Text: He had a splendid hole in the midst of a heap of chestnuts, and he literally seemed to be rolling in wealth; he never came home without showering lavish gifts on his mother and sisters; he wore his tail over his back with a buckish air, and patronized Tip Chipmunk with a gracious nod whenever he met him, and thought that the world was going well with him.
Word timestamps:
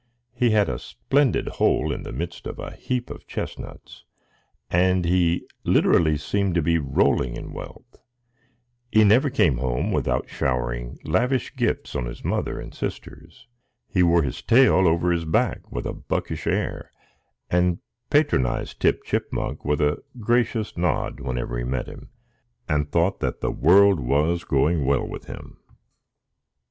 He 0.33 0.49
had 0.49 0.67
a 0.67 0.79
splendid 0.79 1.47
hole 1.47 1.91
in 1.93 2.01
the 2.01 2.11
midst 2.11 2.47
of 2.47 2.57
a 2.57 2.71
heap 2.75 3.11
of 3.11 3.27
chestnuts, 3.27 4.03
and 4.71 5.05
he 5.05 5.45
literally 5.63 6.17
seemed 6.17 6.55
to 6.55 6.61
be 6.63 6.79
rolling 6.79 7.35
in 7.35 7.53
wealth; 7.53 7.97
he 8.91 9.03
never 9.03 9.29
came 9.29 9.57
home 9.59 9.91
without 9.91 10.27
showering 10.27 10.97
lavish 11.03 11.55
gifts 11.55 11.95
on 11.95 12.07
his 12.07 12.25
mother 12.25 12.59
and 12.59 12.73
sisters; 12.73 13.45
he 13.89 14.01
wore 14.01 14.23
his 14.23 14.41
tail 14.41 14.87
over 14.87 15.11
his 15.11 15.23
back 15.25 15.71
with 15.71 15.85
a 15.85 15.93
buckish 15.93 16.47
air, 16.47 16.89
and 17.51 17.77
patronized 18.09 18.79
Tip 18.79 19.03
Chipmunk 19.03 19.63
with 19.63 19.79
a 19.79 20.01
gracious 20.19 20.75
nod 20.75 21.19
whenever 21.19 21.59
he 21.59 21.63
met 21.63 21.85
him, 21.85 22.09
and 22.67 22.91
thought 22.91 23.19
that 23.19 23.41
the 23.41 23.51
world 23.51 23.99
was 23.99 24.45
going 24.45 24.83
well 24.83 25.07
with 25.07 25.25
him. 25.25 25.59